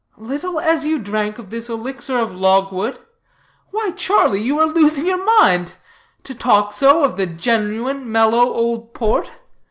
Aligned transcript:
"Little 0.17 0.59
as 0.59 0.83
you 0.83 0.97
drank 0.97 1.37
of 1.37 1.51
this 1.51 1.69
elixir 1.69 2.17
of 2.17 2.35
logwood? 2.35 2.97
Why, 3.69 3.91
Charlie, 3.91 4.41
you 4.41 4.57
are 4.57 4.65
losing 4.65 5.05
your 5.05 5.23
mind. 5.23 5.73
To 6.23 6.33
talk 6.33 6.73
so 6.73 7.03
of 7.03 7.17
the 7.17 7.27
genuine, 7.27 8.11
mellow 8.11 8.51
old 8.51 8.95
port. 8.95 9.29